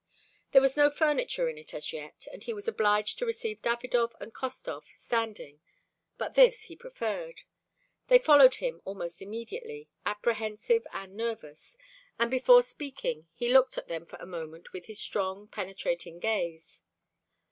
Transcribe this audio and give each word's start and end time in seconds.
There 0.51 0.63
was 0.63 0.75
no 0.75 0.89
furniture 0.89 1.47
in 1.47 1.59
it 1.59 1.75
as 1.75 1.93
yet, 1.93 2.25
and 2.33 2.43
he 2.43 2.55
was 2.55 2.67
obliged 2.67 3.19
to 3.19 3.25
receive 3.27 3.61
Davidov 3.61 4.15
and 4.19 4.33
Khostov 4.33 4.83
standing, 4.97 5.61
but 6.17 6.33
this 6.33 6.63
he 6.63 6.75
preferred. 6.75 7.43
They 8.07 8.17
followed 8.17 8.55
him 8.55 8.81
almost 8.83 9.21
immediately, 9.21 9.89
apprehensive 10.03 10.87
and 10.91 11.15
nervous, 11.15 11.77
and 12.17 12.31
before 12.31 12.63
speaking 12.63 13.27
he 13.31 13.53
looked 13.53 13.77
at 13.77 13.89
them 13.89 14.07
for 14.07 14.17
a 14.19 14.25
moment 14.25 14.73
with 14.73 14.85
his 14.87 14.99
strong, 14.99 15.47
penetrating 15.47 16.17
gaze. 16.17 16.81